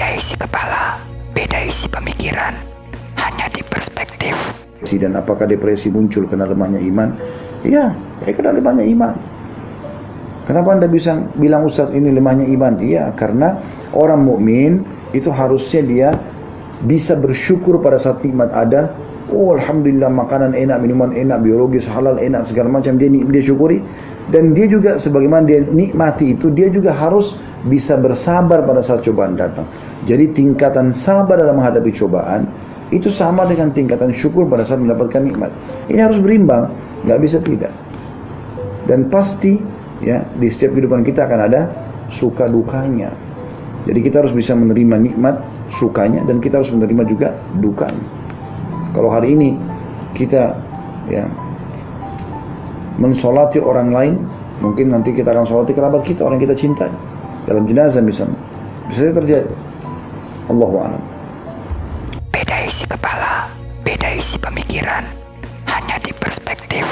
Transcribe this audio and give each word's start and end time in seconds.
Beda 0.00 0.16
isi 0.16 0.32
kepala, 0.32 0.96
beda 1.36 1.60
isi 1.60 1.84
pemikiran, 1.84 2.56
hanya 3.20 3.52
di 3.52 3.60
perspektif. 3.60 4.32
Dan 4.88 5.12
apakah 5.12 5.44
depresi 5.44 5.92
muncul 5.92 6.24
karena 6.24 6.48
lemahnya 6.48 6.80
iman? 6.80 7.12
Iya, 7.60 7.92
ya 8.24 8.32
karena 8.32 8.56
lemahnya 8.56 8.88
iman. 8.96 9.12
Kenapa 10.48 10.72
anda 10.72 10.88
bisa 10.88 11.20
bilang 11.36 11.68
Ustaz 11.68 11.92
ini 11.92 12.16
lemahnya 12.16 12.48
iman? 12.48 12.80
Iya, 12.80 13.12
karena 13.12 13.60
orang 13.92 14.24
mukmin 14.24 14.88
itu 15.12 15.28
harusnya 15.28 15.84
dia 15.84 16.08
bisa 16.80 17.12
bersyukur 17.20 17.84
pada 17.84 18.00
saat 18.00 18.24
nikmat 18.24 18.56
ada. 18.56 18.96
Oh 19.30 19.54
Alhamdulillah 19.54 20.10
makanan 20.10 20.58
enak, 20.58 20.82
minuman 20.82 21.14
enak, 21.14 21.46
biologis 21.46 21.86
halal 21.86 22.18
enak 22.18 22.42
segala 22.42 22.66
macam 22.66 22.98
dia 22.98 23.06
dia 23.06 23.42
syukuri 23.42 23.78
dan 24.34 24.54
dia 24.58 24.66
juga 24.66 24.98
sebagaimana 24.98 25.46
dia 25.46 25.62
nikmati 25.62 26.34
itu 26.34 26.50
dia 26.50 26.66
juga 26.66 26.90
harus 26.90 27.38
bisa 27.70 27.94
bersabar 27.94 28.66
pada 28.66 28.82
saat 28.82 29.06
cobaan 29.06 29.38
datang. 29.38 29.66
Jadi 30.08 30.34
tingkatan 30.34 30.90
sabar 30.90 31.38
dalam 31.38 31.62
menghadapi 31.62 31.94
cobaan 31.94 32.48
itu 32.90 33.06
sama 33.06 33.46
dengan 33.46 33.70
tingkatan 33.70 34.10
syukur 34.10 34.50
pada 34.50 34.66
saat 34.66 34.82
mendapatkan 34.82 35.22
nikmat. 35.22 35.54
Ini 35.86 36.10
harus 36.10 36.18
berimbang, 36.18 36.74
nggak 37.06 37.18
bisa 37.22 37.38
tidak. 37.38 37.70
Dan 38.90 39.06
pasti 39.06 39.62
ya 40.02 40.26
di 40.40 40.50
setiap 40.50 40.74
kehidupan 40.74 41.06
kita 41.06 41.30
akan 41.30 41.40
ada 41.46 41.70
suka 42.10 42.50
dukanya. 42.50 43.14
Jadi 43.86 43.98
kita 44.02 44.26
harus 44.26 44.34
bisa 44.34 44.52
menerima 44.58 44.96
nikmat 44.98 45.38
sukanya 45.70 46.26
dan 46.26 46.42
kita 46.42 46.60
harus 46.60 46.74
menerima 46.74 47.02
juga 47.06 47.28
dukanya. 47.62 48.29
Kalau 48.90 49.10
hari 49.10 49.38
ini 49.38 49.54
kita 50.18 50.58
ya 51.06 51.24
mensolati 52.98 53.62
orang 53.62 53.88
lain, 53.94 54.14
mungkin 54.58 54.92
nanti 54.92 55.14
kita 55.14 55.30
akan 55.30 55.46
solati 55.46 55.72
kerabat 55.72 56.02
kita, 56.02 56.26
orang 56.26 56.42
kita 56.42 56.54
cintai. 56.58 56.90
Dalam 57.48 57.64
jenazah 57.64 58.04
misalnya. 58.04 58.36
Bisa 58.90 59.14
terjadi. 59.14 59.48
Allahu 60.50 60.82
a'lam. 60.82 61.02
Beda 62.34 62.66
isi 62.66 62.84
kepala, 62.84 63.46
beda 63.86 64.10
isi 64.18 64.36
pemikiran, 64.36 65.06
hanya 65.70 65.96
di 66.02 66.10
perspektif. 66.10 66.84